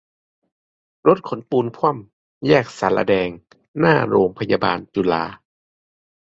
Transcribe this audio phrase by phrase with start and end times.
[1.07, 3.29] รถขนปูนคว่ำ แยกศาลาแดง
[3.79, 5.23] หน้าโรงพยาบาลจุฬา